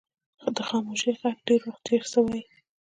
د 0.55 0.57
خاموشۍ 0.69 1.11
ږغ 1.21 1.37
ډېر 1.47 1.61
وخت 1.67 1.81
ډیر 1.89 2.01
څه 2.11 2.19
وایي. 2.25 2.43